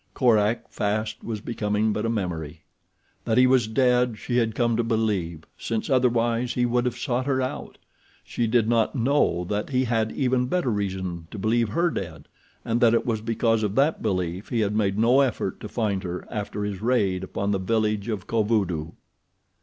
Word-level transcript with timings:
Korak 0.15 0.67
fast 0.71 1.23
was 1.23 1.41
becoming 1.41 1.93
but 1.93 2.07
a 2.07 2.09
memory. 2.09 2.63
That 3.25 3.37
he 3.37 3.45
was 3.45 3.67
dead 3.67 4.17
she 4.17 4.37
had 4.37 4.55
come 4.55 4.75
to 4.77 4.83
believe, 4.83 5.43
since 5.59 5.91
otherwise 5.91 6.55
he 6.55 6.65
would 6.65 6.85
have 6.85 6.97
sought 6.97 7.27
her 7.27 7.39
out. 7.39 7.77
She 8.23 8.47
did 8.47 8.67
not 8.67 8.95
know 8.95 9.43
that 9.47 9.69
he 9.69 9.83
had 9.83 10.11
even 10.13 10.47
better 10.47 10.71
reason 10.71 11.27
to 11.29 11.37
believe 11.37 11.69
her 11.69 11.91
dead, 11.91 12.27
and 12.65 12.81
that 12.81 12.95
it 12.95 13.05
was 13.05 13.21
because 13.21 13.61
of 13.61 13.75
that 13.75 14.01
belief 14.01 14.49
he 14.49 14.61
had 14.61 14.75
made 14.75 14.97
no 14.97 15.21
effort 15.21 15.59
to 15.61 15.69
find 15.69 16.01
her 16.01 16.27
after 16.31 16.63
his 16.63 16.81
raid 16.81 17.23
upon 17.23 17.51
the 17.51 17.59
village 17.59 18.07
of 18.09 18.25
Kovudoo. 18.25 18.93